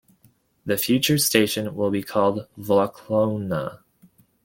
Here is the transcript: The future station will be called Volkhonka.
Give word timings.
The 0.65 0.77
future 0.77 1.19
station 1.19 1.75
will 1.75 1.91
be 1.91 2.01
called 2.01 2.47
Volkhonka. 2.57 3.83